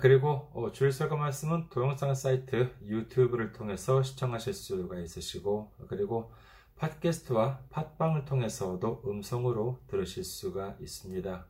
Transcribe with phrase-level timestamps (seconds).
[0.00, 6.32] 그리고 어, 주일 설교 말씀은 동영상 사이트 유튜브를 통해서 시청하실 수가 있으시고, 그리고
[6.76, 11.46] 팟캐스트와 팟빵을 통해서도 음성으로 들으실 수가 있습니다.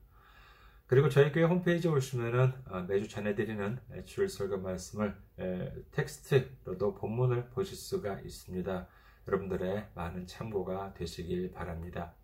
[0.87, 5.16] 그리고 저희 교회 홈페이지에 오시면은 어, 매주 전해드리는 주일 설교 말씀을
[5.91, 8.87] 텍스트로도 본문을 보실 수가 있습니다.
[9.27, 12.15] 여러분들의 많은 참고가 되시길 바랍니다.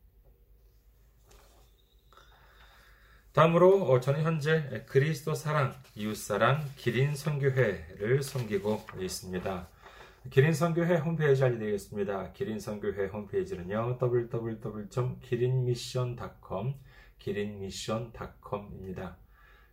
[3.33, 9.69] 다음으로 어, 저는 현재 그리스도 사랑, 이웃사랑, 기린 선교회를 섬기고 있습니다.
[10.31, 12.33] 기린 선교회 홈페이지 알려드리겠습니다.
[12.33, 16.75] 기린 선교회 홈페이지는요, www.기린미션.com,
[17.19, 19.17] 기린미션.com입니다.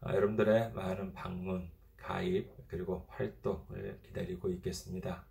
[0.00, 1.68] 아, 여러분들의 많은 방문,
[2.06, 5.24] 가입, 그리고 활동을 기다리고 있겠습니다.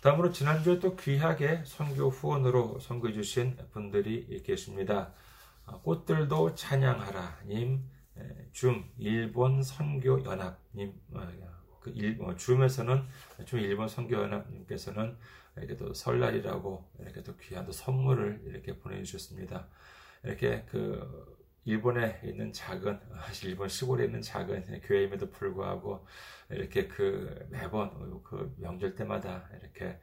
[0.00, 5.12] 다음으로 지난주에 또 귀하게 선교 후원으로 선교해 주신 분들이 계십니다.
[5.64, 7.88] 아, 꽃들도 찬양하라님,
[8.52, 11.28] 줌 일본 선교 연합님, 어,
[11.80, 13.04] 그 일, 어, 줌에서는
[13.46, 15.16] 줌 일본 선교 연합님께서는
[15.56, 19.66] 이렇게 또 설날이라고 이렇게 또 귀한 또 선물을 이렇게 보내주셨습니다.
[20.24, 22.98] 이렇게 그 일본에 있는 작은
[23.44, 26.06] 일본 시골에 있는 작은 교회임에도 불구하고
[26.50, 30.00] 이렇게 그 매번 그 명절 때마다 이렇게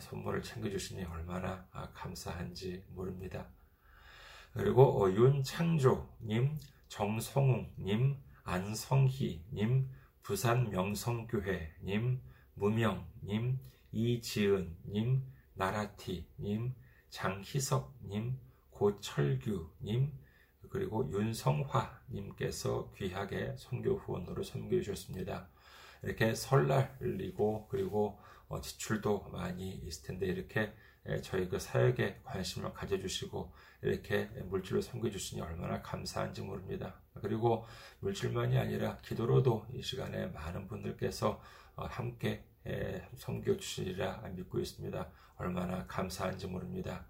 [0.00, 3.48] 선물을 챙겨주시니 얼마나 아, 감사한지 모릅니다.
[4.52, 6.58] 그리고 어, 윤창조님,
[6.88, 9.90] 정성웅님, 안성희님,
[10.22, 12.20] 부산 명성교회님,
[12.54, 13.58] 무명님,
[13.92, 15.22] 이지은님,
[15.54, 16.74] 나라티님,
[17.10, 18.38] 장희석님,
[18.70, 20.12] 고철규님,
[20.76, 25.48] 그리고 윤성화님께서 귀하게 선교 후원으로 섬겨 주셨습니다.
[26.02, 30.74] 이렇게 설날이고 그리고 어, 지출도 많이 있을 텐데 이렇게
[31.22, 37.00] 저희 그 사역에 관심을 가져주시고 이렇게 물질로 섬겨주시니 얼마나 감사한지 모릅니다.
[37.22, 37.64] 그리고
[38.00, 41.40] 물질만이 아니라 기도로도 이 시간에 많은 분들께서
[41.76, 42.44] 어, 함께
[43.16, 45.10] 섬겨주시리라 믿고 있습니다.
[45.36, 47.06] 얼마나 감사한지 모릅니다.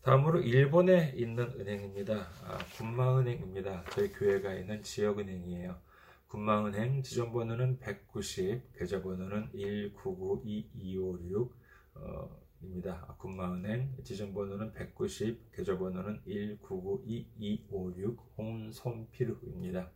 [0.03, 2.29] 다음으로 일본에 있는 은행입니다.
[2.43, 3.85] 아, 군마은행입니다.
[3.91, 5.79] 저희 교회가 있는 지역은행이에요.
[6.27, 11.51] 군마은행 지점번호는 190, 계좌번호는 1992256,
[11.95, 13.05] 어, 입니다.
[13.07, 19.89] 아, 군마은행 지점번호는 190, 계좌번호는 1992256 홍손필우입니다.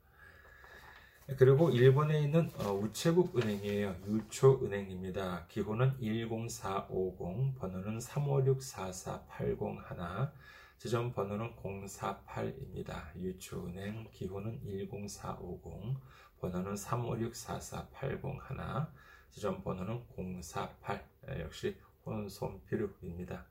[1.36, 3.98] 그리고 일본에 있는 어, 우체국 은행이에요.
[4.08, 5.48] 유초은행입니다.
[5.50, 10.32] 기호는 10450, 번호는 3564481,
[10.78, 13.14] 지점 번호는 048입니다.
[13.18, 15.98] 유초은행 기호는 10450,
[16.40, 18.88] 번호는 3564481,
[19.30, 20.06] 지점 번호는
[20.42, 21.06] 048,
[21.42, 21.76] 역시
[22.06, 23.46] 혼손필요입니다.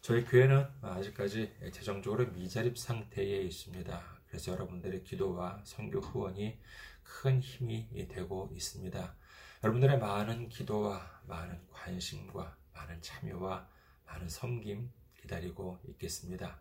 [0.00, 4.15] 저희 교회는 아직까지 재정적으로 미자립 상태에 있습니다.
[4.28, 6.58] 그래서 여러분들의 기도와 선교 후원이
[7.02, 9.14] 큰 힘이 되고 있습니다.
[9.62, 13.68] 여러분들의 많은 기도와 많은 관심과 많은 참여와
[14.06, 14.90] 많은 섬김
[15.20, 16.60] 기다리고 있겠습니다.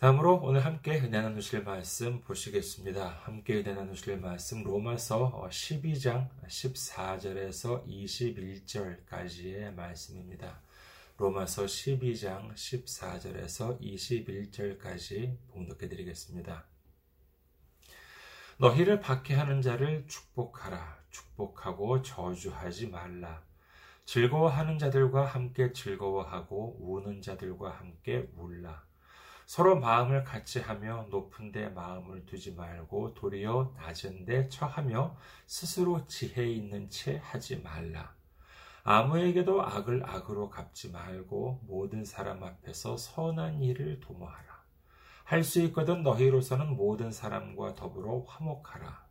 [0.00, 3.20] 다음으로 오늘 함께 은혜 나누실 말씀 보시겠습니다.
[3.24, 10.62] 함께 은혜 나누실 말씀 로마서 12장 14절에서 21절까지의 말씀입니다.
[11.20, 16.64] 로마서 12장 14절에서 21절까지 봉독해 드리겠습니다.
[18.56, 20.98] 너희를 박해하는 자를 축복하라.
[21.10, 23.42] 축복하고 저주하지 말라.
[24.06, 28.82] 즐거워하는 자들과 함께 즐거워하고 우는 자들과 함께 울라.
[29.44, 36.50] 서로 마음을 같이 하며 높은 데 마음을 두지 말고 도리어 낮은 데 처하며 스스로 지혜
[36.50, 38.18] 있는 채 하지 말라.
[38.82, 44.60] 아무에게도 악을 악으로 갚지 말고 모든 사람 앞에서 선한 일을 도모하라.
[45.24, 49.06] 할 수 있거든 너희로서는 모든 사람과 더불어 화목하라.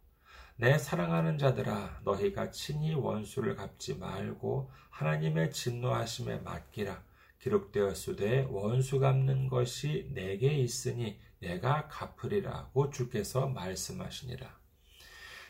[0.57, 7.01] 내 사랑하는 자들아 너희가 친히 원수를 갚지 말고 하나님의 진노하심에 맡기라.
[7.39, 14.58] 기록되었으되 원수 갚는 것이 내게 있으니 내가 갚으리라고 주께서 말씀하시니라.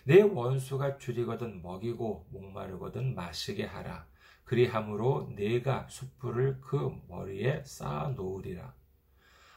[0.04, 4.07] 내 원수가 줄이거든 먹이고 목마르거든 마시게 하라.
[4.44, 8.74] 그리함으로 내가 숯불을 그 머리에 쌓아 놓으리라.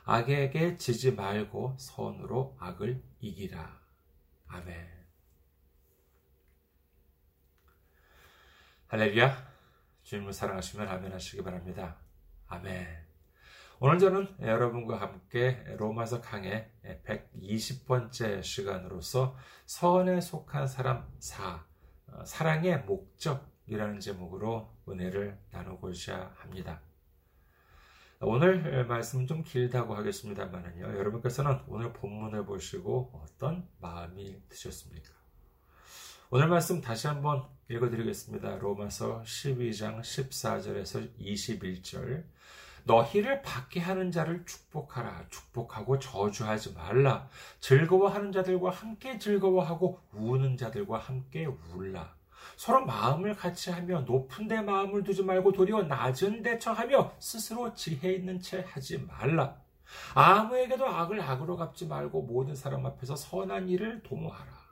[0.04, 3.80] 악에게 지지 말고 선으로 악을 이기라.
[4.48, 5.02] 아멘.
[8.88, 9.52] 할렐루야.
[10.02, 11.96] 주님을 사랑하시면 아멘 하시기 바랍니다.
[12.48, 13.11] 아멘.
[13.84, 16.70] 오늘 저는 여러분과 함께 로마서 강의
[17.04, 19.36] 120번째 시간으로서
[19.66, 21.66] 선에 속한 사람 4,
[22.06, 26.80] 어, 사랑의 목적이라는 제목으로 은혜를 나누고자 합니다.
[28.20, 30.84] 오늘 말씀은 좀 길다고 하겠습니다만요.
[30.84, 35.10] 여러분께서는 오늘 본문을 보시고 어떤 마음이 드셨습니까?
[36.30, 38.58] 오늘 말씀 다시 한번 읽어드리겠습니다.
[38.58, 42.22] 로마서 12장 14절에서 21절.
[42.84, 45.26] 너희를 받게 하는 자를 축복하라.
[45.30, 47.28] 축복하고 저주하지 말라.
[47.60, 52.14] 즐거워하는 자들과 함께 즐거워하고 우는 자들과 함께 울라.
[52.56, 58.12] 서로 마음을 같이 하며 높은 데 마음을 두지 말고 도리어 낮은 데 처하며 스스로 지혜
[58.14, 59.56] 있는 채 하지 말라.
[60.14, 64.62] 아무에게도 악을 악으로 갚지 말고 모든 사람 앞에서 선한 일을 도모하라.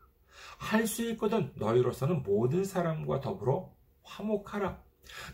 [0.59, 3.73] 할 수 있거든 너희로서는 모든 사람과 더불어
[4.03, 4.79] 화목하라.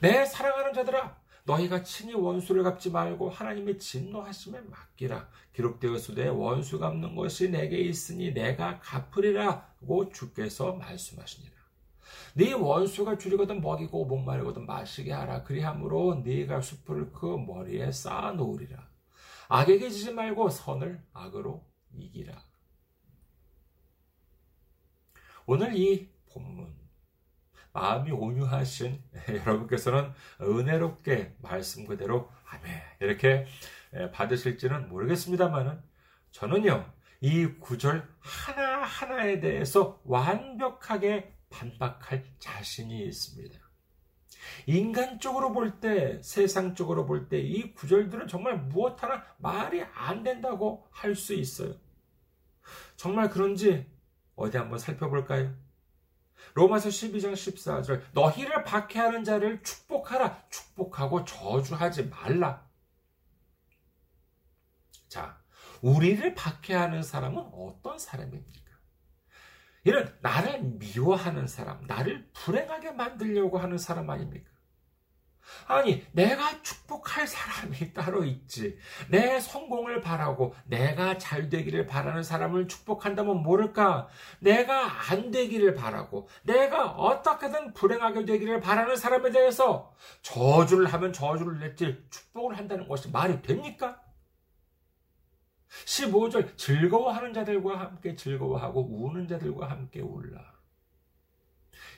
[0.00, 5.28] 내 사랑하는 자들아, 너희가 친히 원수를 갚지 말고 하나님의 진노하심에 맡기라.
[5.52, 11.54] 기록되었으되 원수 갚는 것이 내게 있으니 내가 갚으리라고 주께서 말씀하시니라.
[12.34, 15.44] 네 원수가 줄이거든 먹이고 목마르거든 마시게 하라.
[15.44, 18.86] 그리함으로 네가 숯불을 그 머리에 쌓아 놓으리라.
[19.48, 21.64] 악에게 지지 말고 선을 악으로
[21.96, 22.42] 이기라.
[25.46, 26.85] 오늘 이 본문
[27.76, 33.46] 마음이 온유하신 여러분께서는 은혜롭게 말씀 그대로 아멘 이렇게
[34.12, 35.82] 받으실지는 모르겠습니다만은
[36.30, 36.90] 저는요
[37.20, 43.58] 이 구절 하나 하나에 대해서 완벽하게 반박할 자신이 있습니다.
[44.66, 51.14] 인간적으로 볼 때, 세상적으로 볼 때 이 구절들은 정말 무엇 하나 말이 안 된다고 할
[51.14, 51.74] 수 있어요.
[52.96, 53.86] 정말 그런지
[54.34, 55.54] 어디 한번 살펴볼까요?
[56.54, 62.66] 로마서 12장 14절 너희를 박해하는 자를 축복하라 축복하고 저주하지 말라.
[65.08, 65.40] 자,
[65.82, 68.66] 우리를 박해하는 사람은 어떤 사람입니까?
[69.84, 74.50] 이런 나를 미워하는 사람, 나를 불행하게 만들려고 하는 사람 아닙니까?
[75.66, 78.78] 아니, 내가 축복할 사람이 따로 있지.
[79.08, 84.08] 내 성공을 바라고 내가 잘 되기를 바라는 사람을 축복한다면 모를까?
[84.40, 92.04] 내가 안 되기를 바라고 내가 어떻게든 불행하게 되기를 바라는 사람에 대해서 저주를 하면 저주를 냈지
[92.10, 94.00] 축복을 한다는 것이 말이 됩니까?
[95.84, 100.55] 15절 즐거워하는 자들과 함께 즐거워하고 우는 자들과 함께 울라.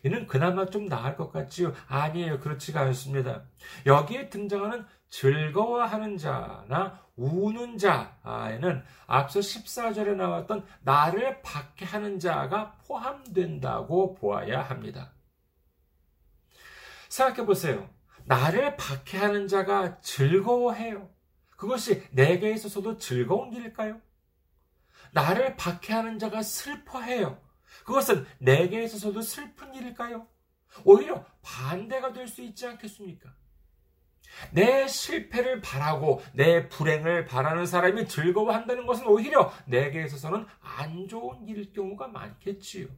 [0.05, 1.73] 이는 그나마 좀 나을 것 같지요?
[1.87, 2.41] 아니에요.
[2.41, 3.43] 그렇지가 않습니다.
[3.87, 14.63] 여기에 등장하는 즐거워하는 자나 우는 자에는 앞서 14절에 나왔던 나를 받게 하는 자가 포함된다고 보아야
[14.63, 15.13] 합니다.
[17.09, 17.89] 생각해 보세요.
[18.25, 21.09] 나를 박해하는 자가 즐거워해요.
[21.57, 24.01] 그것이 내게 있어서도 즐거운 일일까요?
[25.13, 27.41] 나를 박해하는 자가 슬퍼해요.
[27.85, 30.27] 그것은 내게 있어서도 슬픈 일일까요?
[30.85, 33.33] 오히려 반대가 될 수 있지 않겠습니까?
[34.53, 41.73] 내 실패를 바라고 내 불행을 바라는 사람이 즐거워한다는 것은 오히려 내게 있어서는 안 좋은 일일
[41.73, 42.89] 경우가 많겠지요.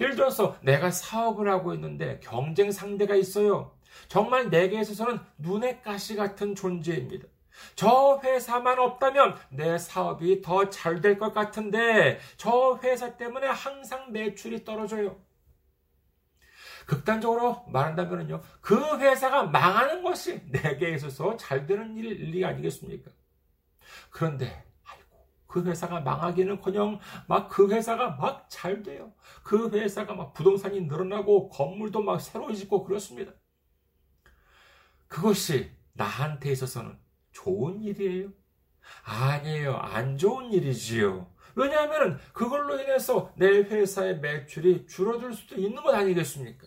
[0.00, 3.76] 예를 들어서 내가 사업을 하고 있는데 경쟁 상대가 있어요.
[4.08, 7.26] 정말 내게 있어서는 눈의 가시 같은 존재입니다.
[7.76, 14.64] 저 회사만 없다면 내 사업이 더 잘 될 것 같은데 저 회사 때문에 항상 매출이
[14.64, 15.20] 떨어져요.
[16.86, 18.42] 극단적으로 말한다면요.
[18.60, 23.10] 그 회사가 망하는 것이 내게 있어서 잘 되는 일이 아니겠습니까?
[24.10, 29.12] 그런데 아이고 그 회사가 망하기는커녕 막 그 회사가 막 잘 돼요.
[29.42, 33.32] 그 회사가 막 부동산이 늘어나고 건물도 막 새로 짓고 그렇습니다.
[35.08, 36.98] 그것이 나한테 있어서는
[37.34, 38.30] 좋은 일이에요?
[39.04, 39.76] 아니에요.
[39.76, 41.30] 안 좋은 일이지요.
[41.56, 46.66] 왜냐하면 그걸로 인해서 내 회사의 매출이 줄어들 수도 있는 것 아니겠습니까?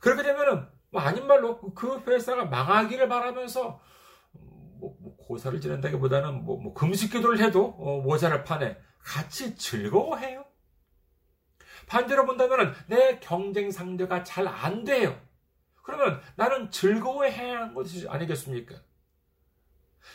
[0.00, 3.80] 그렇게 되면은 뭐 아닌 말로 그 회사가 망하기를 바라면서
[4.32, 10.44] 뭐, 뭐 고사를 지낸다기보다는 뭐, 뭐 금식 기도를 해도 어, 모자랄 판에 같이 즐거워해요.
[11.86, 15.20] 반대로 본다면 내 경쟁 상대가 잘 안 돼요.
[15.82, 18.87] 그러면 나는 즐거워해야 하는 것이 아니겠습니까?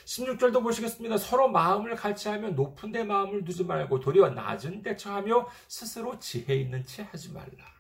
[0.06, 1.18] 16절도 보시겠습니다.
[1.18, 6.56] 서로 마음을 같이 하며 높은 데 마음을 두지 말고 도리어 낮은 데 처하며 스스로 지혜
[6.56, 7.74] 있는 채 하지 말라.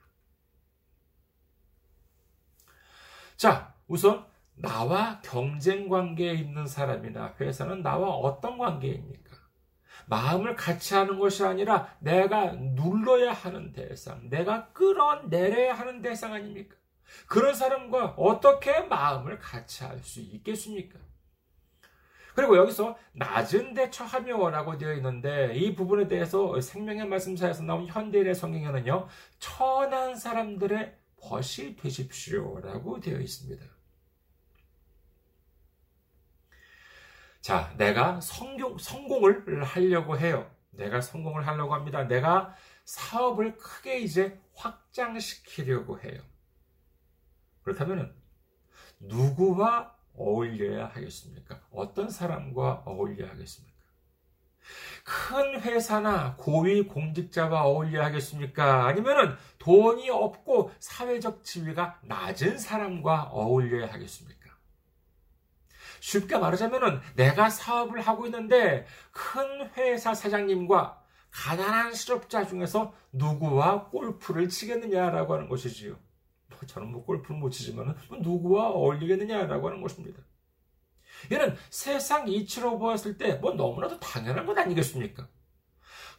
[3.37, 9.33] 자, 우선 나와 경쟁 관계에 있는 사람이나 회사는 나와 어떤 관계입니까?
[10.05, 16.75] 마음을 같이 하는 것이 아니라 내가 눌러야 하는 대상, 내가 끌어내려야 하는 대상 아닙니까?
[17.27, 20.99] 그런 사람과 어떻게 마음을 같이 할 수 있겠습니까?
[22.35, 29.07] 그리고 여기서 낮은 데 처하며라고 되어 있는데 이 부분에 대해서 생명의 말씀사에서 나온 현대인의 성경에는요
[29.39, 33.63] 천한 사람들의 벗이 되십시오라고 되어 있습니다.
[37.41, 40.49] 자, 내가 성공, 성공을 하려고 해요.
[40.71, 42.03] 내가 성공을 하려고 합니다.
[42.05, 46.21] 내가 사업을 크게 이제 확장시키려고 해요.
[47.63, 48.15] 그렇다면
[48.99, 51.61] 누구와 어울려야 하겠습니까?
[51.71, 53.73] 어떤 사람과 어울려야 하겠습니까?
[55.03, 58.85] 큰 회사나 고위 공직자와 어울려야 하겠습니까?
[58.85, 64.43] 아니면은 돈이 없고 사회적 지위가 낮은 사람과 어울려야 하겠습니까?
[65.99, 71.01] 쉽게 말하자면은 내가 사업을 하고 있는데 큰 회사 사장님과
[71.31, 75.97] 가난한 실업자 중에서 누구와 골프를 치겠느냐라고 하는 것이지요.
[76.67, 80.21] 저는 뭐 골프를 못 치지만 누구와 어울리겠느냐라고 하는 것입니다.
[81.31, 85.27] 이는 세상 이치로 보았을 때 뭐 너무나도 당연한 것 아니겠습니까?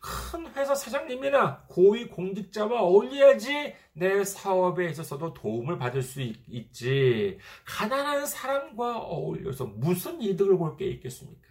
[0.01, 8.27] 큰 회사 사장님이나 고위 공직자와 어울려야지 내 사업에 있어서도 도움을 받을 수 있, 지 가난한
[8.27, 11.49] 사람과 어울려서 무슨 이득을 볼 게 있겠습니까?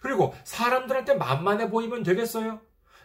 [0.00, 2.60] 그리고 사람들한테 만만해 보이면 되겠어요?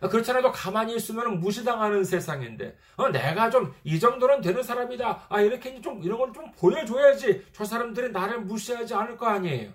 [0.09, 5.27] 그렇잖아도 가만히 있으면 무시당하는 세상인데, 어, 내가 좀 이 정도는 되는 사람이다.
[5.29, 9.73] 아, 이렇게 좀 이런 걸 좀 보여줘야지 저 사람들이 나를 무시하지 않을 거 아니에요.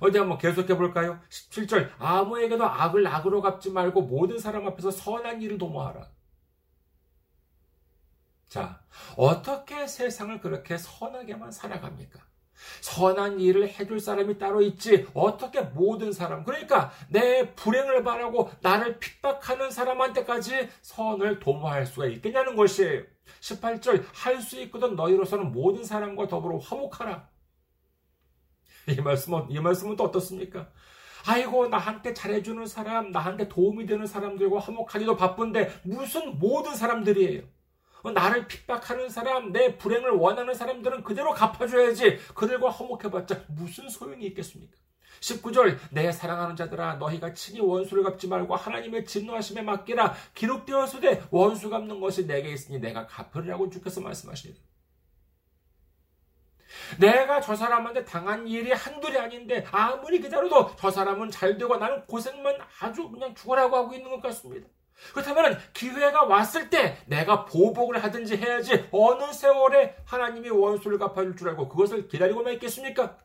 [0.00, 1.20] 어디 한번 계속해 볼까요?
[1.30, 1.90] 17절.
[1.98, 6.08] 아무에게도 악을 악으로 갚지 말고 모든 사람 앞에서 선한 일을 도모하라.
[8.48, 8.82] 자,
[9.16, 12.20] 어떻게 세상을 그렇게 선하게만 살아갑니까?
[12.80, 15.06] 선한 일을 해줄 사람이 따로 있지.
[15.14, 23.02] 어떻게 모든 사람, 그러니까 내 불행을 바라고 나를 핍박하는 사람한테까지 선을 도모할 수가 있겠냐는 것이에요.
[23.40, 27.28] 18절, 할 수 있거든 너희로서는 모든 사람과 더불어 화목하라.
[28.88, 30.68] 이 말씀은, 이 말씀은 또 어떻습니까?
[31.26, 37.42] 아이고, 나한테 잘해주는 사람, 나한테 도움이 되는 사람들과 화목하기도 바쁜데, 무슨 모든 사람들이에요.
[38.02, 42.18] 어, 나를 핍박하는 사람, 내 불행을 원하는 사람들은 그대로 갚아줘야지.
[42.34, 44.74] 그들과 허목해봤자 무슨 소용이 있겠습니까?
[45.20, 52.00] 19절 내 사랑하는 자들아 너희가 친히 원수를 갚지 말고 하나님의 진노하심에 맡기라 기록되었으되 원수 갚는
[52.00, 54.62] 것이 내게 있으니 내가 갚으리라고 주께서 말씀하십니다.
[56.98, 62.56] 내가 저 사람한테 당한 일이 한둘이 아닌데 아무리 기다려도 저 사람은 잘 되고 나는 고생만
[62.80, 64.68] 아주 그냥 죽어라고 하고 있는 것 같습니다.
[65.12, 71.68] 그렇다면 기회가 왔을 때 내가 보복을 하든지 해야지 어느 세월에 하나님이 원수를 갚아줄 줄 알고
[71.68, 73.16] 그것을 기다리고만 있겠습니까?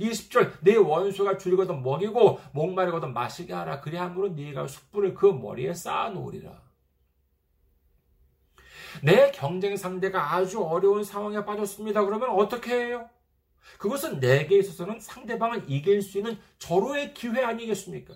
[0.00, 6.62] 20절 내 원수가 줄이거든 먹이고 목마르거든 마시게 하라 그리함으로 네가 숯불을 그 머리에 쌓아 놓으리라.
[9.02, 12.04] 내 경쟁 상대가 아주 어려운 상황에 빠졌습니다.
[12.04, 13.10] 그러면 어떻게 해요?
[13.78, 18.14] 그것은 내게 있어서는 상대방을 이길 수 있는 절호의 기회 아니겠습니까?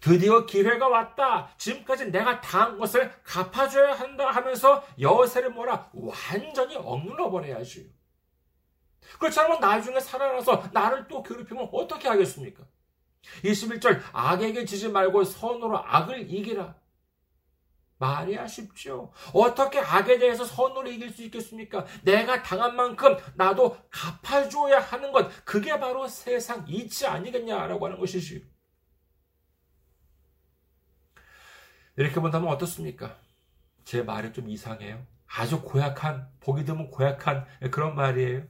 [0.00, 1.50] 드디어 기회가 왔다.
[1.56, 7.92] 지금까지 내가 당한 것을 갚아줘야 한다 하면서 여세를 몰아 완전히 억눌러 버려야지.
[9.18, 12.64] 그렇지 않으면 나중에 살아나서 나를 또 괴롭히면 어떻게 하겠습니까?
[13.42, 16.74] 21절 악에게 지지 말고 선으로 악을 이기라.
[17.98, 19.12] 말이야 쉽죠.
[19.32, 21.86] 어떻게 악에 대해서 선으로 이길 수 있겠습니까?
[22.02, 25.44] 내가 당한 만큼 나도 갚아줘야 하는 것.
[25.44, 28.40] 그게 바로 세상 이치 아니겠냐라고 하는 것이지요.
[31.96, 33.16] 이렇게 본다면 어떻습니까?
[33.84, 35.06] 제 말이 좀 이상해요.
[35.26, 38.46] 아주 고약한, 보기 드문 고약한 그런 말이에요.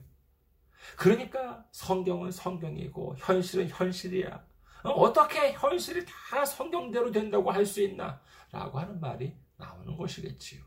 [0.97, 4.45] 그러니까 성경은 성경이고 현실은 현실이야.
[4.83, 8.21] 어, 어떻게 현실이 다 성경대로 된다고 할 수 있나?
[8.51, 10.63] 라고 하는 말이 나오는 것이겠지요.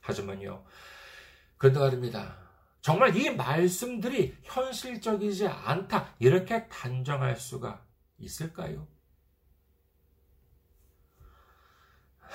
[0.00, 0.64] 하지만요,
[1.56, 2.36] 그런데 말입니다.
[2.82, 6.14] 정말 이 말씀들이 현실적이지 않다.
[6.18, 7.86] 이렇게 단정할 수가
[8.18, 8.86] 있을까요?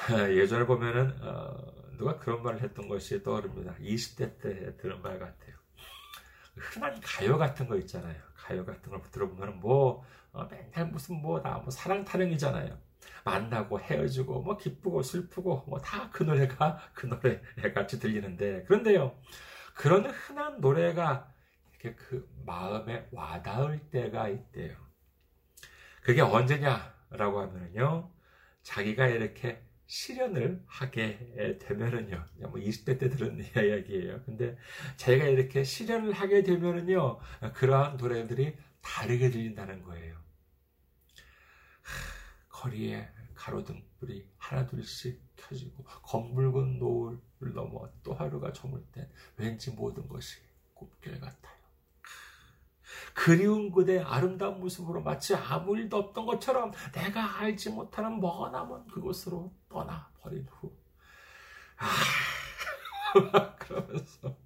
[0.35, 3.75] 예전에 보면은, 어, 누가 그런 말을 했던 것이 떠오릅니다.
[3.79, 5.55] 20대 때 들은 말 같아요.
[6.55, 8.15] 흔한 가요 같은 거 있잖아요.
[8.35, 12.77] 가요 같은 걸 들어보면 뭐 어, 맨날 무슨 뭐나뭐 뭐 사랑 타령이잖아요.
[13.25, 17.41] 만나고 헤어지고 뭐 기쁘고 슬프고 뭐 다 그 노래가 그 노래
[17.73, 19.17] 같이 들리는데 그런데요.
[19.75, 21.31] 그런 흔한 노래가
[21.71, 24.75] 이렇게 그 마음에 와닿을 때가 있대요.
[26.01, 28.11] 그게 언제냐라고 하면요.
[28.63, 34.21] 자기가 이렇게 실현을 하게 되면은요, 뭐 20대 때 들은 이야기예요.
[34.23, 34.55] 근데
[34.97, 37.19] 제가 이렇게 실현을 하게 되면은요,
[37.55, 40.15] 그러한 노래들이 다르게 들린다는 거예요.
[42.49, 50.37] 거리에 가로등불이 하나둘씩 켜지고 검붉은 노을을 넘어 또 하루가 저물 땐 왠지 모든 것이
[50.75, 51.57] 꽃길 같아요.
[53.15, 60.45] 그리운 그대 아름다운 모습으로 마치 아무 일도 없던 것처럼 내가 알지 못하는 머나먼 그곳으로 떠나버린
[60.49, 60.75] 후.
[61.77, 61.87] 아,
[63.57, 64.37] 그러면서.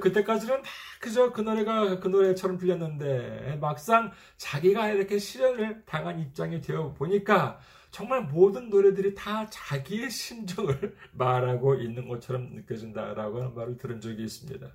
[0.00, 0.62] 그때까지는
[1.00, 7.60] 그저 그 노래가 그 노래처럼 들렸는데 막상 자기가 이렇게 실현을 당한 입장이 되어 보니까
[7.90, 14.74] 정말 모든 노래들이 다 자기의 심정을 말하고 있는 것처럼 느껴진다라고 하는 말을 들은 적이 있습니다.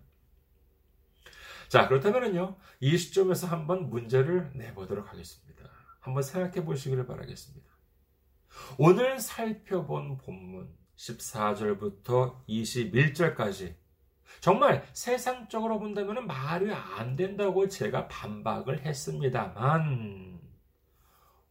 [1.67, 2.55] 자, 그렇다면요.
[2.79, 5.69] 이 시점에서 한번 문제를 내보도록 하겠습니다.
[5.99, 7.68] 한번 생각해 보시기를 바라겠습니다.
[8.77, 13.75] 오늘 살펴본 본문 14절부터 21절까지
[14.41, 20.39] 정말 세상적으로 본다면 말이 안 된다고 제가 반박을 했습니다만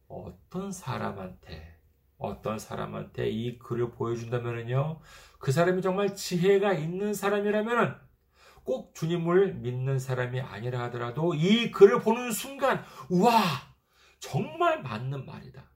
[0.07, 1.77] 어떤 사람한테
[2.17, 4.99] 어떤 사람한테 이 글을 보여준다면요
[5.39, 8.09] 그 사람이 정말 지혜가 있는 사람이라면
[8.69, 13.41] 꼭 주님을 믿는 사람이 아니라 하더라도 이 글을 보는 순간, 우와!
[14.19, 15.68] 정말 맞는 말이다.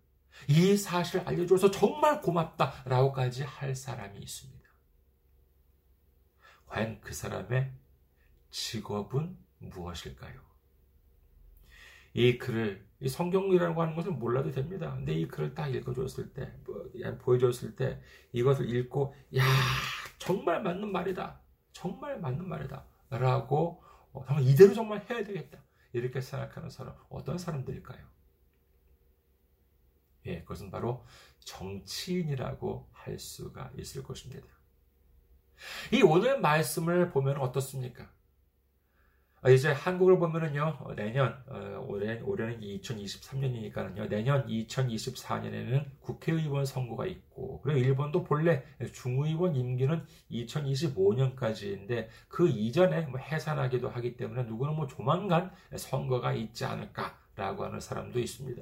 [0.48, 2.84] 이 사실 알려줘서 정말 고맙다.
[2.86, 4.64] 라고까지 할 사람이 있습니다.
[6.68, 7.72] 과연 그 사람의
[8.50, 10.42] 직업은 무엇일까요?
[12.16, 14.94] 이 글을, 이 성경이라고 하는 것을 몰라도 됩니다.
[14.94, 18.02] 근데 이 글을 딱 읽어줬을 때, 뭐, 보여줬을 때,
[18.32, 19.44] 이것을 읽고, 야
[20.20, 21.42] 정말 맞는 말이다.
[21.72, 22.86] 정말 맞는 말이다.
[23.10, 25.60] 라고 어, 정말 이대로 정말 해야 되겠다.
[25.92, 28.13] 이렇게 생각하는 사람 어떤 사람들일까요?
[30.26, 31.06] 예, 그것은 바로
[31.40, 34.48] 정치인이라고 할 수가 있을 것입니다.
[35.92, 38.10] 이 오늘 말씀을 보면 어떻습니까?
[39.46, 47.60] 아, 이제 한국을 보면은요, 어, 내년, 어, 올해, 올해는 2023년이니까는요, 내년 2024년에는 국회의원 선거가 있고,
[47.60, 55.52] 그리고 일본도 본래 중의원 임기는 2025년까지인데, 그 이전에 뭐 해산하기도 하기 때문에 누구는 뭐 조만간
[55.76, 58.62] 선거가 있지 않을까라고 하는 사람도 있습니다.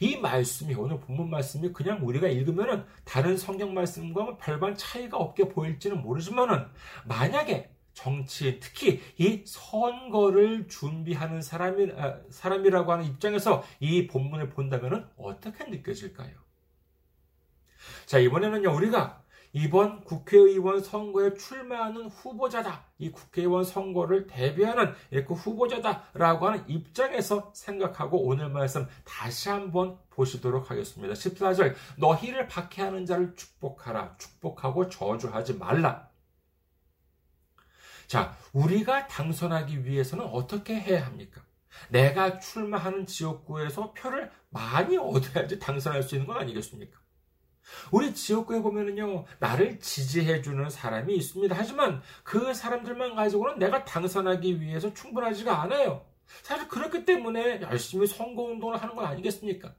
[0.00, 6.02] 이 말씀이 오늘 본문 말씀이 그냥 우리가 읽으면은 다른 성경 말씀과 별반 차이가 없게 보일지는
[6.02, 6.66] 모르지만은
[7.04, 15.64] 만약에 정치, 특히 이 선거를 준비하는 사람이, 아, 사람이라고 하는 입장에서 이 본문을 본다면 어떻게
[15.64, 16.30] 느껴질까요?
[18.06, 19.21] 자, 이번에는요, 우리가
[19.54, 22.86] 이번 국회의원 선거에 출마하는 후보자다.
[22.98, 31.12] 이 국회의원 선거를 대비하는 그 후보자다라고 하는 입장에서 생각하고 오늘 말씀 다시 한번 보시도록 하겠습니다.
[31.12, 34.16] 14절, 너희를 박해하는 자를 축복하라.
[34.16, 36.08] 축복하고 저주하지 말라.
[38.06, 41.42] 자, 우리가 당선하기 위해서는 어떻게 해야 합니까?
[41.90, 47.01] 내가 출마하는 지역구에서 표를 많이 얻어야지 당선할 수 있는 건 아니겠습니까?
[47.90, 51.54] 우리 지역구에 보면은요, 나를 지지해주는 사람이 있습니다.
[51.58, 56.04] 하지만 그 사람들만 가지고는 내가 당선하기 위해서 충분하지가 않아요.
[56.42, 59.74] 사실 그렇기 때문에 열심히 선거운동을 하는 건 아니겠습니까?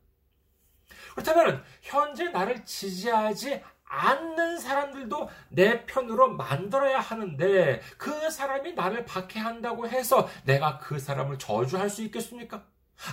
[1.13, 10.27] 그렇다면, 현재 나를 지지하지 않는 사람들도 내 편으로 만들어야 하는데 그 사람이 나를 박해한다고 해서
[10.45, 12.65] 내가 그 사람을 저주할 수 있겠습니까?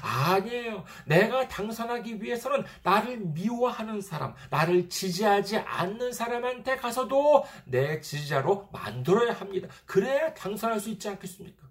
[0.02, 0.84] 아니에요.
[1.06, 9.68] 내가 당선하기 위해서는 나를 미워하는 사람, 나를 지지하지 않는 사람한테 가서도 내 지지자로 만들어야 합니다.
[9.86, 11.68] 그래야 당선할 수 있지 않겠습니까?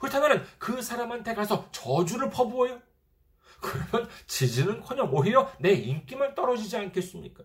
[0.00, 2.80] 그렇다면 그 사람한테 가서 저주를 퍼부어요?
[3.60, 7.44] 그러면 지지는 커녕 오히려 내 인기만 떨어지지 않겠습니까?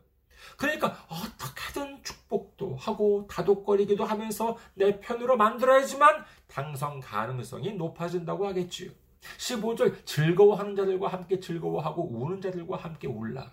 [0.58, 8.92] 그러니까 어떻게든 축복도 하고 다독거리기도 하면서 내 편으로 만들어야지만 당선 가능성이 높아진다고 하겠지요.
[9.38, 13.52] 15절 즐거워하는 자들과 함께 즐거워하고 우는 자들과 함께 울라.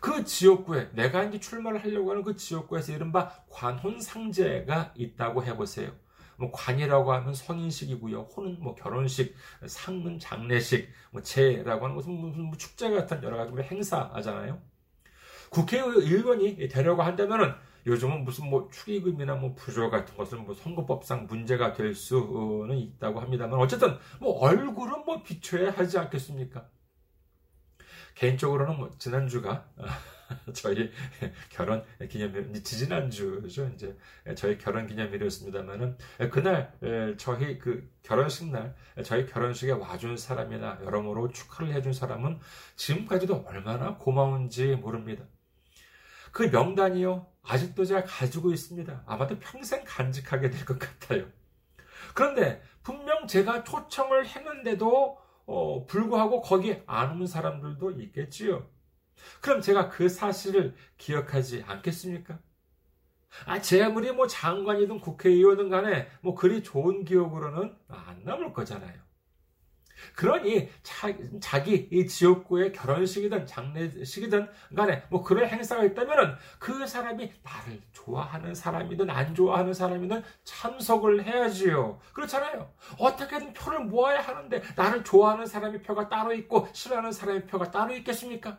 [0.00, 5.92] 그 지역구에 내가 이제 출마를 하려고 하는 그 지역구에서 이른바 관혼상제가 있다고 해보세요.
[6.38, 8.22] 뭐 관이라고 하면 성인식이고요.
[8.22, 9.34] 혼은 뭐 결혼식,
[9.66, 14.60] 상은 장례식, 뭐 제라고 하는 것은 무슨 뭐 축제 같은 여러 가지 행사하잖아요.
[15.50, 17.54] 국회의원이 되려고 한다면은
[17.86, 23.58] 요즘은 무슨 뭐 축의금이나 뭐 부조 같은 것은 뭐 선거법상 문제가 될 수는 있다고 합니다만
[23.60, 26.68] 어쨌든 뭐 얼굴은 뭐 비춰야 하지 않겠습니까?
[28.16, 29.68] 개인적으로는 뭐 지난주가
[30.54, 30.90] 저희
[31.50, 33.70] 결혼 기념일, 지지난주죠.
[33.74, 33.96] 이제
[34.34, 35.96] 저희 결혼 기념일이었습니다만은
[36.32, 36.72] 그날
[37.18, 42.40] 저희 그 결혼식 날 저희 결혼식에 와준 사람이나 여러모로 축하를 해준 사람은
[42.74, 45.24] 지금까지도 얼마나 고마운지 모릅니다.
[46.36, 47.26] 그 명단이요.
[47.44, 49.04] 아직도 제가 가지고 있습니다.
[49.06, 51.24] 아마도 평생 간직하게 될 것 같아요.
[52.14, 58.68] 그런데 분명 제가 초청을 했는데도 어, 불구하고 거기 안 오는 사람들도 있겠지요.
[59.40, 62.38] 그럼 제가 그 사실을 기억하지 않겠습니까?
[63.46, 69.05] 아, 제 아무리 뭐 장관이든 국회의원이든 간에 뭐 그리 좋은 기억으로는 안 남을 거잖아요.
[70.14, 77.80] 그러니 자, 기 이 지역구의 결혼식이든 장례식이든 간에 뭐 그런 행사가 있다면 그 사람이 나를
[77.92, 81.98] 좋아하는 사람이든 안 좋아하는 사람이든 참석을 해야지요.
[82.12, 82.72] 그렇잖아요.
[82.98, 88.58] 어떻게든 표를 모아야 하는데 나를 좋아하는 사람의 표가 따로 있고 싫어하는 사람의 표가 따로 있겠습니까?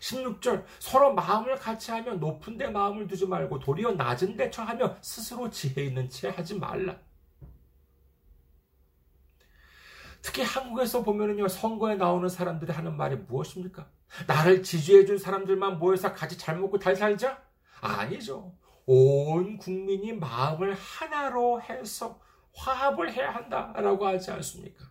[0.00, 5.48] 16절 서로 마음을 같이 하며 높은 데 마음을 두지 말고 도리어 낮은 데 처하며 스스로
[5.50, 6.96] 지혜 있는 채 하지 말라.
[10.24, 13.86] 특히 한국에서 보면은요, 선거에 나오는 사람들이 하는 말이 무엇입니까?
[14.26, 17.42] 나를 지지해준 사람들만 모여서 같이 잘 먹고 잘 살자?
[17.82, 18.54] 아니죠.
[18.86, 22.18] 온 국민이 마음을 하나로 해서
[22.54, 24.86] 화합을 해야 한다라고 하지 않습니까?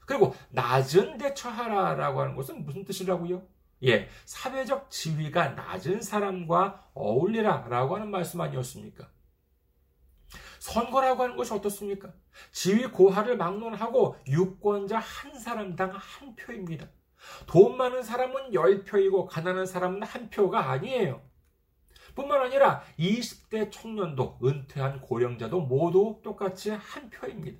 [0.00, 3.40] 그리고 낮은 데 처하라라고 하는 것은 무슨 뜻이라고요?
[3.84, 9.08] 예, 사회적 지위가 낮은 사람과 어울리라라고 하는 말씀 아니었습니까?
[10.58, 12.12] 선거라고 하는 것이 어떻습니까?
[12.52, 16.88] 지위 고하를 막론하고 유권자 한 사람당 한 표입니다.
[17.46, 21.22] 돈 많은 사람은 10표이고 가난한 사람은 한 표가 아니에요.
[22.14, 27.58] 뿐만 아니라 20대 청년도 은퇴한 고령자도 모두 똑같이 한 표입니다.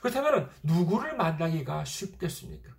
[0.00, 2.74] 그렇다면 누구를 만나기가 쉽겠습니까?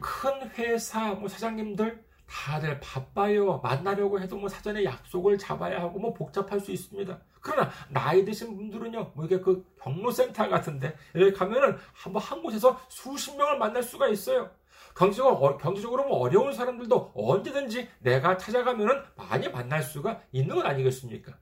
[0.00, 3.58] 큰 회사 뭐 사장님들 다들 바빠요.
[3.58, 7.18] 만나려고 해도 뭐 사전에 약속을 잡아야 하고 뭐 복잡할 수 있습니다.
[7.48, 11.78] 그러나 나이 드신 분들은요, 뭐 이게 그 경로센터 같은데 여기 가면은
[12.10, 14.50] 뭐한 곳에서 수십 명을 만날 수가 있어요.
[14.94, 21.38] 경제적으로, 어, 경제적으로 뭐 어려운 사람들도 언제든지 내가 찾아가면은 많이 만날 수가 있는 건 아니겠습니까?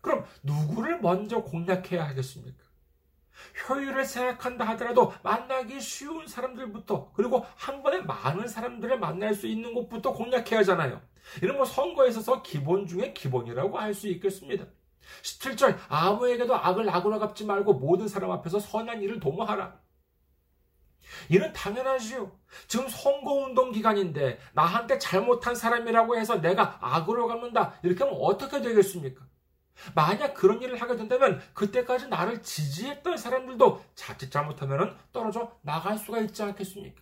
[0.00, 2.64] 그럼 누구를 먼저 공략해야 하겠습니까?
[3.68, 10.12] 효율을 생각한다 하더라도 만나기 쉬운 사람들부터 그리고 한 번에 많은 사람들을 만날 수 있는 곳부터
[10.12, 11.00] 공략해야 하잖아요.
[11.42, 14.66] 이런 뭐 선거에 있어서 기본 중에 기본이라고 할 수 있겠습니다.
[15.22, 19.78] 17절 아무에게도 악을 악으로 갚지 말고 모든 사람 앞에서 선한 일을 도모하라.
[21.28, 22.30] 이는 당연하지요.
[22.68, 27.74] 지금 선거운동 기간인데 나한테 잘못한 사람이라고 해서 내가 악으로 갚는다.
[27.82, 29.24] 이렇게 하면 어떻게 되겠습니까?
[29.94, 36.42] 만약 그런 일을 하게 된다면 그때까지 나를 지지했던 사람들도 자칫 잘못하면 떨어져 나갈 수가 있지
[36.42, 37.00] 않겠습니까?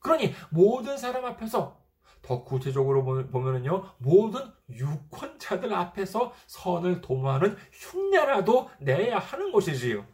[0.00, 1.80] 그러니 모든 사람 앞에서
[2.22, 10.06] 더 구체적으로 보면은요, 모든 유권자들 앞에서 선을 도모하는 흉내라도 내야 하는 것이지요.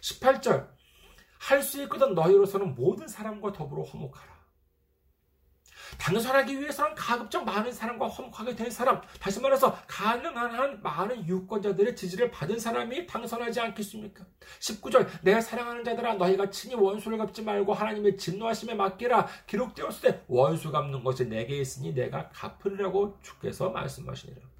[0.00, 0.72] 18절.
[1.40, 4.33] 할 수 있거든 너희로서는 모든 사람과 더불어 화목하라.
[5.98, 12.30] 당선하기 위해서는 가급적 많은 사람과 화목하게 된 사람, 다시 말해서 가능한 한 많은 유권자들의 지지를
[12.30, 14.24] 받은 사람이 당선하지 않겠습니까?
[14.60, 20.70] 19절, 내 사랑하는 자들아 너희가 친히 원수를 갚지 말고 하나님의 진노하심에 맡기라 기록되었을 때 원수
[20.70, 24.53] 갚는 것이 내게 있으니 내가 갚으리라고 주께서 말씀하시니라.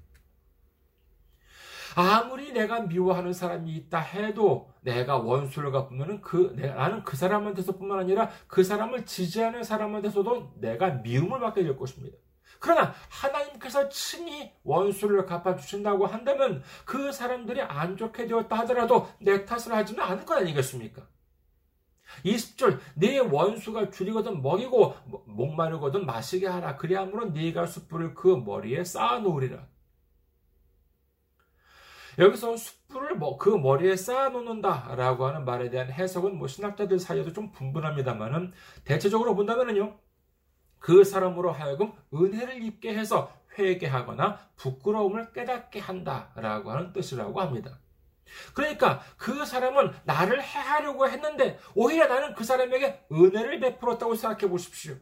[1.95, 8.63] 아무리 내가 미워하는 사람이 있다 해도 내가 원수를 갚으면 그, 나는 그 사람한테서뿐만 아니라 그
[8.63, 12.17] 사람을 지지하는 사람한테서도 내가 미움을 받게 될 것입니다.
[12.59, 20.03] 그러나 하나님께서 친히 원수를 갚아주신다고 한다면 그 사람들이 안 좋게 되었다 하더라도 내 탓을 하지는
[20.03, 21.07] 않을 것 아니겠습니까?
[22.23, 29.67] 20절 네 원수가 줄이거든 먹이고 목마르거든 마시게 하라 그리함으로 네가 숯불을 그 머리에 쌓아 놓으리라
[32.17, 38.53] 여기서 숯불을 뭐그 머리에 쌓아 놓는다라고 하는 말에 대한 해석은 뭐 신학자들 사이에도 좀 분분합니다만은
[38.83, 39.97] 대체적으로 본다면은요
[40.79, 47.79] 그 사람으로 하여금 은혜를 입게 해서 회개하거나 부끄러움을 깨닫게 한다라고 하는 뜻이라고 합니다.
[48.53, 54.95] 그러니까 그 사람은 나를 해하려고 했는데 오히려 나는 그 사람에게 은혜를 베풀었다고 생각해 보십시오.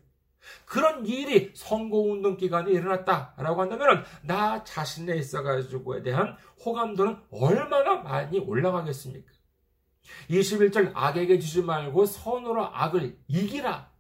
[0.65, 9.32] 그런 일이 선거운동 기간에 일어났다라고 한다면 나 자신에 있어가지고에 대한 호감도는 얼마나 많이 올라가겠습니까?
[10.29, 13.93] 21절 악에게 주지 말고 선으로 악을 이기라.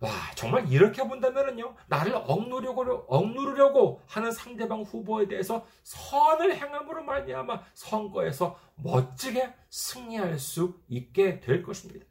[0.00, 8.58] 와, 정말 이렇게 본다면요, 나를 억누르려고, 억누르려고 하는 상대방 후보에 대해서 선을 행함으로 말미암아 선거에서
[8.76, 12.06] 멋지게 승리할 수 있게 될 것입니다.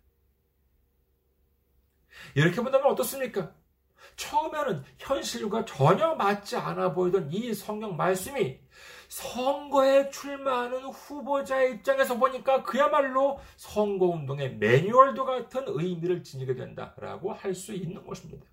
[2.35, 3.51] 이렇게 본다면 어떻습니까?
[4.15, 8.59] 처음에는 현실과 전혀 맞지 않아 보이던 이 성경 말씀이
[9.07, 18.05] 선거에 출마하는 후보자의 입장에서 보니까 그야말로 선거운동의 매뉴얼도 같은 의미를 지니게 된다라고 할 수 있는
[18.05, 18.45] 것입니다.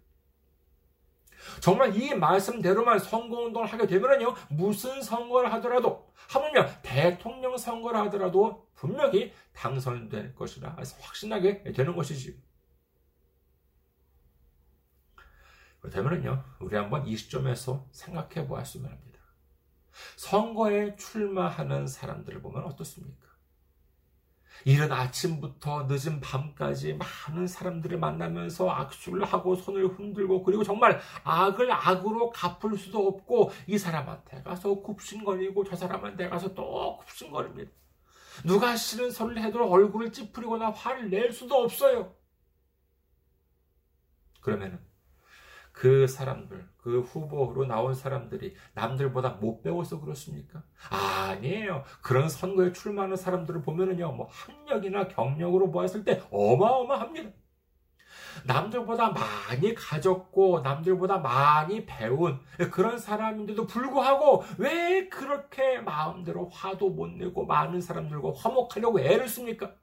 [1.60, 10.34] 정말 이 말씀대로만 선거운동을 하게 되면요, 무슨 선거를 하더라도, 하물며 대통령 선거를 하더라도 분명히 당선될
[10.34, 12.34] 것이라 확신하게 되는 것이지요.
[15.86, 19.20] 그렇다면요, 우리 한번 이 시점에서 생각해 보았으면 합니다.
[20.16, 23.26] 선거에 출마하는 사람들을 보면 어떻습니까?
[24.64, 32.30] 이른 아침부터 늦은 밤까지 많은 사람들을 만나면서 악수를 하고 손을 흔들고 그리고 정말 악을 악으로
[32.30, 37.70] 갚을 수도 없고 이 사람한테 가서 굽신거리고 저 사람한테 가서 또 굽신거립니다.
[38.44, 42.14] 누가 싫은 소리를 해도 얼굴을 찌푸리거나 화를 낼 수도 없어요.
[44.40, 44.80] 그러면은
[45.76, 50.62] 그 사람들, 그 후보로 나온 사람들이 남들보다 못 배워서 그렇습니까?
[50.88, 51.84] 아니에요.
[52.00, 57.28] 그런 선거에 출마하는 사람들을 보면은요, 뭐 학력이나 경력으로 보았을 때 어마어마합니다.
[58.46, 62.40] 남들보다 많이 가졌고, 남들보다 많이 배운
[62.72, 69.74] 그런 사람인데도 불구하고 왜 그렇게 마음대로 화도 못 내고 많은 사람들과 화목하려고 애를 씁니까?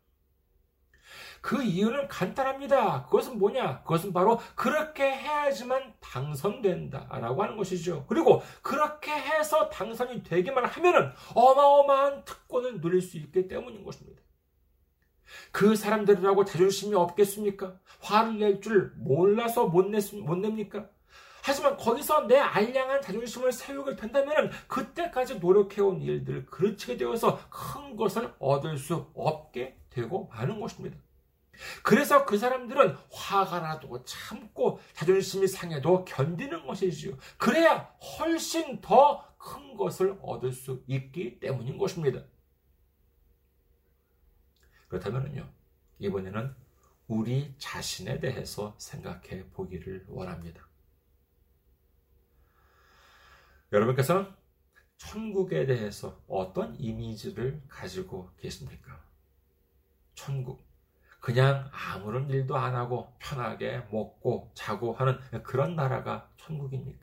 [1.43, 3.03] 그 이유는 간단합니다.
[3.03, 3.81] 그것은 뭐냐?
[3.81, 8.05] 그것은 바로 그렇게 해야지만 당선된다라고 하는 것이죠.
[8.07, 14.21] 그리고 그렇게 해서 당선이 되기만 하면은 어마어마한 특권을 누릴 수 있기 때문인 것입니다.
[15.51, 17.77] 그 사람들이라고 자존심이 없겠습니까?
[17.99, 20.87] 화를 낼 줄 몰라서 못, 내, 못 냅니까?
[21.43, 28.77] 하지만 거기서 내 알량한 자존심을 세우게 된다면 그때까지 노력해온 일들 그르치게 되어서 큰 것을 얻을
[28.77, 30.95] 수 없게 되고 마는 것입니다.
[31.83, 37.17] 그래서 그 사람들은 화가 나도 참고 자존심이 상해도 견디는 것이지요.
[37.37, 37.89] 그래야
[38.19, 42.23] 훨씬 더 큰 것을 얻을 수 있기 때문인 것입니다.
[44.87, 45.51] 그렇다면요,
[45.99, 46.55] 이번에는
[47.07, 50.65] 우리 자신에 대해서 생각해 보기를 원합니다.
[53.71, 54.33] 여러분께서는
[54.97, 59.03] 천국에 대해서 어떤 이미지를 가지고 계십니까?
[60.15, 60.63] 천국.
[61.23, 66.99] 그냥 아무런 일도 안 하고 편하게 먹고 자고 하는 그런 나라가 천국입니까?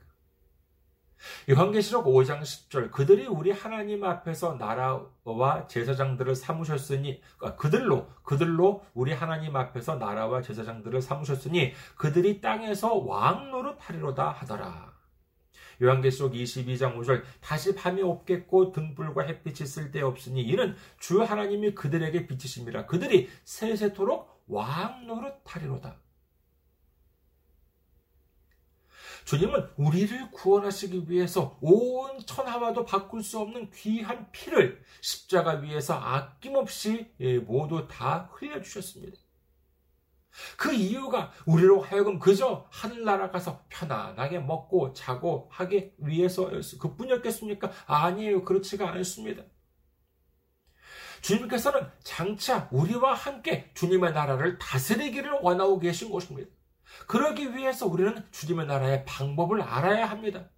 [1.48, 9.56] 요한계시록 5장 10절 그들이 우리 하나님 앞에서 나라와 제사장들을 삼으셨으니 그러니까 그들로 그들로 우리 하나님
[9.56, 14.99] 앞에서 나라와 제사장들을 삼으셨으니 그들이 땅에서 왕 노릇 하리로다 하더라.
[15.82, 23.28] 요한계시록 22장 5절 다시 밤이 없겠고 등불과 햇빛이 쓸데없으니 이는 주 하나님이 그들에게 빛이심이라 그들이
[23.44, 25.96] 세세토록 왕 노릇하리로다.
[29.24, 37.12] 주님은 우리를 구원하시기 위해서 온 천하와도 바꿀 수 없는 귀한 피를 십자가 위에서 아낌없이
[37.46, 39.18] 모두 다 흘려주셨습니다.
[40.56, 47.70] 그 이유가 우리로 하여금 그저 하늘나라 가서 편안하게 먹고 자고 하기 위해서 그뿐이었겠습니까?
[47.86, 48.44] 아니에요.
[48.44, 49.42] 그렇지가 않습니다.
[51.20, 56.50] 주님께서는 장차 우리와 함께 주님의 나라를 다스리기를 원하고 계신 것입니다.
[57.06, 60.48] 그러기 위해서 우리는 주님의 나라의 방법을 알아야 합니다.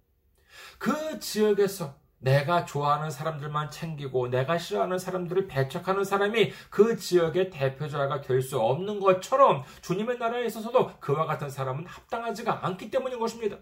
[0.77, 8.41] 그 지역에서 내가 좋아하는 사람들만 챙기고 내가 싫어하는 사람들을 배척하는 사람이 그 지역의 대표자가 될
[8.43, 13.57] 수 없는 것처럼 주님의 나라에 있어서도 그와 같은 사람은 합당하지가 않기 때문인 것입니다.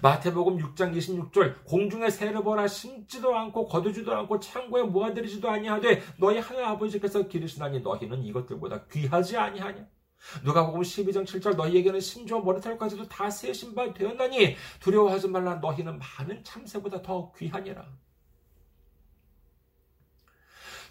[0.00, 6.64] 마태복음 6장 26절 공중에 새를 보라 심지도 않고 거두지도 않고 창고에 모아들이지도 아니하되 너희 하늘
[6.64, 9.86] 아버지께서 기르시나니 너희는 이것들보다 귀하지 아니하냐
[10.44, 17.02] 누가복음 12장 7절 너희에게는 심지어 머리털까지도 다 세신 바 되었나니 두려워하지 말라 너희는 많은 참새보다
[17.02, 17.86] 더 귀하니라.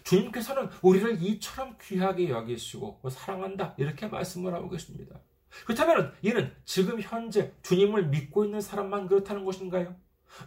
[0.04, 5.20] 주님께서는 우리를 이처럼 귀하게 여기시고 사랑한다 이렇게 말씀을 하고 계십니다.
[5.66, 9.94] 그렇다면 이는 지금 현재 주님을 믿고 있는 사람만 그렇다는 것인가요?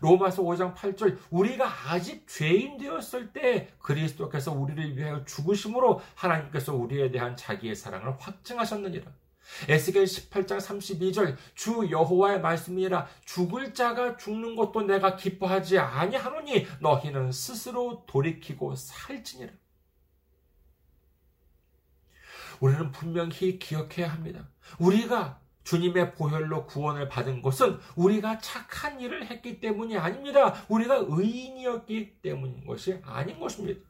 [0.02, 7.36] 로마서 5장 8절 우리가 아직 죄인 되었을 때 그리스도께서 우리를 위하여 죽으심으로 하나님께서 우리에 대한
[7.36, 9.12] 자기의 사랑을 확증하셨느니라.
[9.70, 18.04] 에스겔 18장 32절 주 여호와의 말씀이라 죽을 자가 죽는 것도 내가 기뻐하지 아니하노니 너희는 스스로
[18.08, 19.54] 돌이키고 살지니라.
[22.60, 24.50] 우리는 분명히 기억해야 합니다.
[24.80, 30.54] 우리가 주님의 보혈로 구원을 받은 것은 우리가 착한 일을 했기 때문이 아닙니다.
[30.70, 33.82] 우리가 의인이었기 때문인 것이 아닌 것입니다.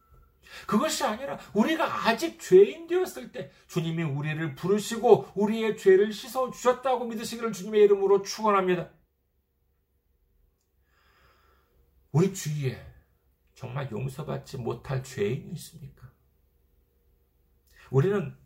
[0.66, 7.52] 그것이 아니라 우리가 아직 죄인 되었을 때 주님이 우리를 부르시고 우리의 죄를 씻어 주셨다고 믿으시기를
[7.52, 8.90] 주님의 이름으로 축원합니다.
[12.12, 12.80] 우리 주위에
[13.54, 16.10] 정말 용서받지 못할 죄인이 있습니까?
[17.90, 18.38] 우리는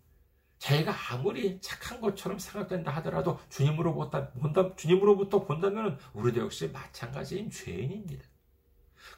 [0.60, 8.26] 자기가 아무리 착한 것처럼 생각된다 하더라도 주님으로부터 본다, 주님으로부터 본다면 우리도 역시 마찬가지인 죄인입니다.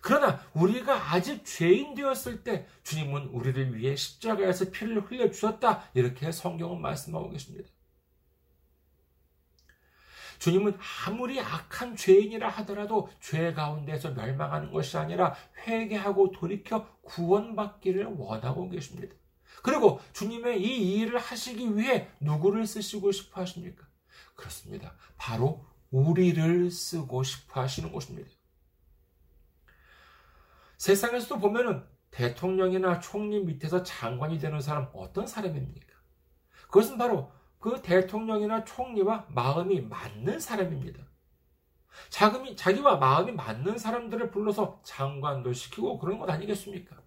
[0.01, 5.89] 그러나 우리가 아직 죄인 되었을 때 주님은 우리를 위해 십자가에서 피를 흘려 주셨다.
[5.93, 7.69] 이렇게 성경은 말씀하고 계십니다.
[10.39, 15.36] 주님은 아무리 악한 죄인이라 하더라도 죄 가운데서 멸망하는 것이 아니라
[15.67, 19.15] 회개하고 돌이켜 구원받기를 원하고 계십니다.
[19.62, 23.86] 그리고 주님의 이 일을 하시기 위해 누구를 쓰시고 싶어 하십니까?
[24.36, 24.95] 그렇습니다.
[25.17, 28.30] 바로 우리를 쓰고 싶어 하시는 것입니다.
[30.78, 35.93] 세상에서도 보면은 대통령이나 총리 밑에서 장관이 되는 사람 어떤 사람입니까?
[36.63, 41.04] 그것은 바로 그 대통령이나 총리와 마음이 맞는 사람입니다.
[42.10, 46.97] 자금이, 자기와 마음이 맞는 사람들을 불러서 장관도 시키고 그런 것 아니겠습니까?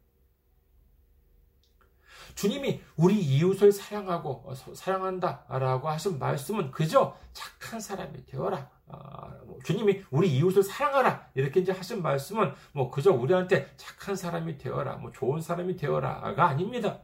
[2.35, 8.71] 주님이 우리 이웃을 사랑하고 어, 사랑한다라고 하신 말씀은 그저 착한 사람이 되어라.
[8.89, 14.59] 아, 뭐 주님이 우리 이웃을 사랑하라 이렇게 이제 하신 말씀은 뭐 그저 우리한테 착한 사람이
[14.59, 17.01] 되어라, 뭐 좋은 사람이 되어라가 아닙니다.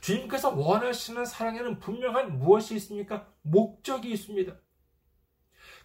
[0.00, 3.26] 주님께서 원하시는 사랑에는 분명한 무엇이 있습니까?
[3.42, 4.52] 목적이 있습니다.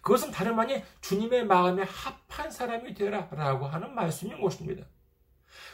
[0.02, 4.86] 그것은 다름 아닌 주님의 마음에 합한 사람이 되라라고 하는 말씀인 것입니다.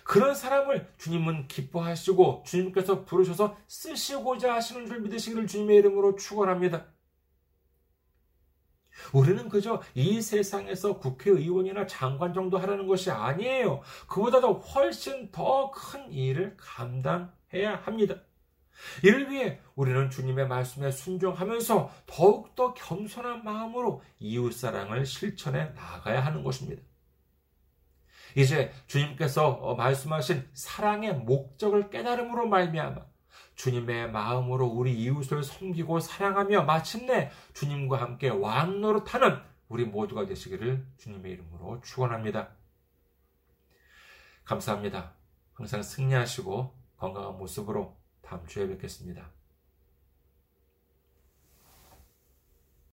[0.05, 6.87] 그런 사람을 주님은 기뻐하시고 주님께서 부르셔서 쓰시고자 하시는 줄 믿으시기를 주님의 이름으로 축원합니다.
[9.13, 13.83] 우리는 그저 이 세상에서 국회의원이나 장관 정도 하라는 것이 아니에요.
[14.09, 18.17] 그보다도 훨씬 더 큰 일을 감당해야 합니다.
[19.03, 26.83] 이를 위해 우리는 주님의 말씀에 순종하면서 더욱더 겸손한 마음으로 이웃사랑을 실천해 나가야 하는 것입니다.
[28.37, 33.01] 이제 주님께서 어, 말씀하신 사랑의 목적을 깨달음으로 말미암아
[33.55, 41.81] 주님의 마음으로 우리 이웃을 섬기고 사랑하며 마침내 주님과 함께 왕노릇하는 우리 모두가 되시기를 주님의 이름으로
[41.83, 42.51] 축원합니다.
[44.45, 45.13] 감사합니다.
[45.55, 49.31] 항상 승리하시고 건강한 모습으로 다음 주에 뵙겠습니다.